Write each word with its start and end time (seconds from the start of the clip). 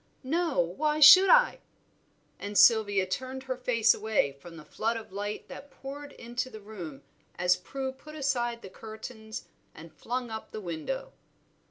"No, 0.23 0.59
why 0.59 0.99
should 0.99 1.29
I?" 1.29 1.59
And 2.39 2.57
Sylvia 2.57 3.05
turned 3.05 3.43
her 3.43 3.55
face 3.55 3.93
away 3.93 4.31
from 4.31 4.57
the 4.57 4.65
flood 4.65 4.97
of 4.97 5.11
light 5.13 5.47
that 5.47 5.69
poured 5.69 6.11
into 6.13 6.49
the 6.49 6.59
room 6.59 7.03
as 7.37 7.55
Prue 7.55 7.91
put 7.91 8.15
aside 8.15 8.63
the 8.63 8.69
curtains 8.71 9.47
and 9.75 9.93
flung 9.93 10.31
up 10.31 10.49
the 10.49 10.59
window. 10.59 11.13